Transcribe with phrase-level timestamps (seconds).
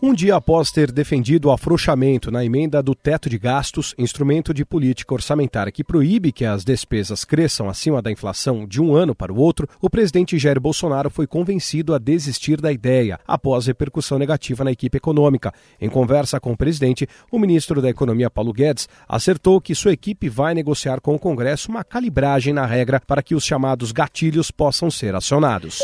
[0.00, 4.64] Um dia após ter defendido o afrouxamento na emenda do teto de gastos, instrumento de
[4.64, 9.32] política orçamentária que proíbe que as despesas cresçam acima da inflação de um ano para
[9.32, 14.62] o outro, o presidente Jair Bolsonaro foi convencido a desistir da ideia, após repercussão negativa
[14.62, 15.52] na equipe econômica.
[15.80, 20.28] Em conversa com o presidente, o ministro da Economia, Paulo Guedes, acertou que sua equipe
[20.28, 24.92] vai negociar com o Congresso uma calibragem na regra para que os chamados gatilhos possam
[24.92, 25.82] ser acionados.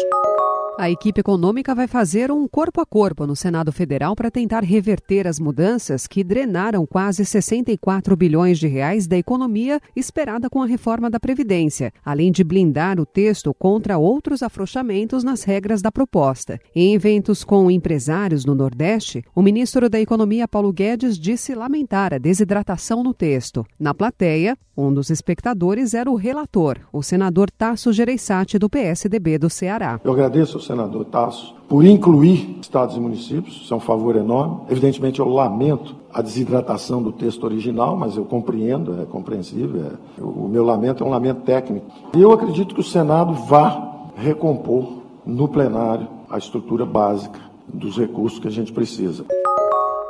[0.77, 5.25] A equipe econômica vai fazer um corpo a corpo no Senado Federal para tentar reverter
[5.25, 11.09] as mudanças que drenaram quase 64 bilhões de reais da economia esperada com a reforma
[11.09, 16.59] da Previdência, além de blindar o texto contra outros afrouxamentos nas regras da proposta.
[16.75, 22.19] Em eventos com empresários no Nordeste, o ministro da Economia Paulo Guedes disse lamentar a
[22.19, 23.65] desidratação no texto.
[23.79, 29.49] Na plateia, um dos espectadores era o relator, o senador Tasso Gereissati do PSDB do
[29.49, 30.01] Ceará.
[30.03, 34.61] Eu agradeço senador Tasso, por incluir estados e municípios, isso é um favor enorme.
[34.71, 39.83] Evidentemente, eu lamento a desidratação do texto original, mas eu compreendo, é compreensível.
[39.87, 41.87] É, o meu lamento é um lamento técnico.
[42.15, 48.39] E eu acredito que o Senado vá recompor no plenário a estrutura básica dos recursos
[48.39, 49.25] que a gente precisa.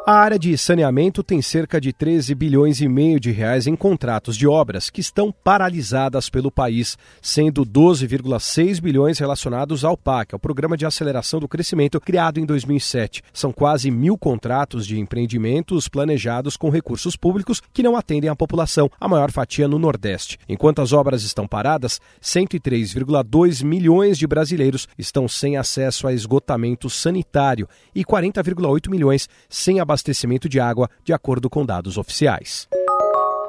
[0.07, 4.37] A área de saneamento tem cerca de 13 bilhões e meio de reais em contratos
[4.37, 10.77] de obras que estão paralisadas pelo país, sendo 12,6 bilhões relacionados ao PAC, ao Programa
[10.77, 13.23] de Aceleração do Crescimento, criado em 2007.
[13.33, 18.91] São quase mil contratos de empreendimentos planejados com recursos públicos que não atendem à população,
[19.01, 20.39] a maior fatia no Nordeste.
[20.47, 27.67] Enquanto as obras estão paradas, 103,2 milhões de brasileiros estão sem acesso a esgotamento sanitário
[27.95, 32.69] e 40,8 milhões sem abastecimento abastecimento de água, de acordo com dados oficiais.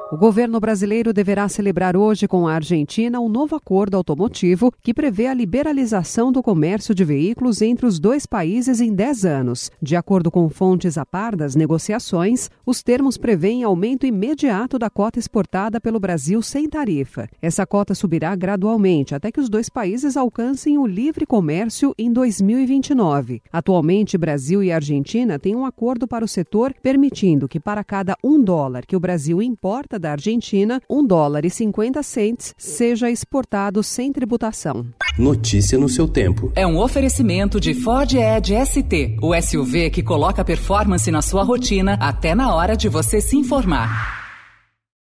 [0.08, 5.26] O governo brasileiro deverá celebrar hoje com a Argentina um novo acordo automotivo que prevê
[5.26, 9.68] a liberalização do comércio de veículos entre os dois países em 10 anos.
[9.82, 15.18] De acordo com fontes a par das negociações, os termos prevêem aumento imediato da cota
[15.18, 17.28] exportada pelo Brasil sem tarifa.
[17.42, 23.42] Essa cota subirá gradualmente até que os dois países alcancem o livre comércio em 2029.
[23.52, 28.40] Atualmente, Brasil e Argentina têm um acordo para o setor permitindo que, para cada um
[28.40, 34.12] dólar que o Brasil importa da Argentina, 1 dólar e 50 centes seja exportado sem
[34.12, 34.86] tributação.
[35.18, 36.52] Notícia no seu tempo.
[36.54, 41.94] É um oferecimento de Ford Edge ST, o SUV que coloca performance na sua rotina
[42.00, 44.25] até na hora de você se informar.